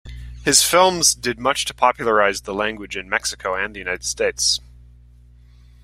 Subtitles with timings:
[0.43, 4.59] His films did much to popularize the language in Mexico and the United States.